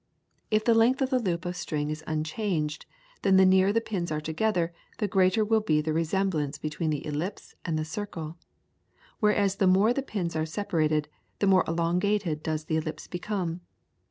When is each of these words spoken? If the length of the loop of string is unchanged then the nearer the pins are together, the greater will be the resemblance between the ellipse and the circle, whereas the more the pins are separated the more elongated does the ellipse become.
If 0.49 0.65
the 0.65 0.73
length 0.73 1.03
of 1.03 1.11
the 1.11 1.19
loop 1.19 1.45
of 1.45 1.55
string 1.55 1.91
is 1.91 2.03
unchanged 2.07 2.87
then 3.21 3.37
the 3.37 3.45
nearer 3.45 3.71
the 3.71 3.79
pins 3.81 4.11
are 4.11 4.19
together, 4.19 4.73
the 4.97 5.07
greater 5.07 5.45
will 5.45 5.59
be 5.61 5.79
the 5.79 5.93
resemblance 5.93 6.57
between 6.57 6.89
the 6.89 7.05
ellipse 7.05 7.53
and 7.65 7.77
the 7.77 7.85
circle, 7.85 8.35
whereas 9.19 9.57
the 9.57 9.67
more 9.67 9.93
the 9.93 10.01
pins 10.01 10.35
are 10.35 10.43
separated 10.43 11.07
the 11.37 11.45
more 11.45 11.63
elongated 11.67 12.41
does 12.41 12.65
the 12.65 12.77
ellipse 12.77 13.05
become. 13.05 13.61